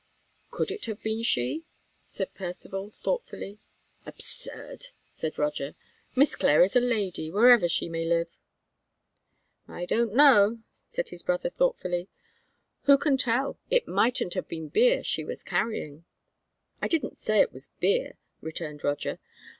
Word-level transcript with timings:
"Could 0.49 0.71
it 0.71 0.85
have 0.87 1.03
been 1.03 1.21
she?" 1.21 1.63
said 1.99 2.33
Percivale 2.33 2.89
thoughtfully. 2.89 3.59
"Absurd!" 4.03 4.87
said 5.11 5.37
Roger. 5.37 5.75
"Miss 6.15 6.35
Clare 6.35 6.63
is 6.63 6.75
a 6.75 6.79
lady, 6.79 7.29
wherever 7.29 7.67
she 7.67 7.87
may 7.87 8.03
live." 8.05 8.27
"I 9.67 9.85
don't 9.85 10.15
know," 10.15 10.63
said 10.89 11.09
his 11.09 11.21
brother 11.21 11.51
thoughtfully; 11.51 12.09
"who 12.85 12.97
can 12.97 13.15
tell? 13.15 13.59
It 13.69 13.87
mightn't 13.87 14.33
have 14.33 14.47
been 14.47 14.69
beer 14.69 15.03
she 15.03 15.23
was 15.23 15.43
carrying." 15.43 16.05
"I 16.81 16.87
didn't 16.87 17.15
say 17.15 17.39
it 17.39 17.53
was 17.53 17.69
beer," 17.79 18.17
returned 18.41 18.83
Roger. 18.83 19.19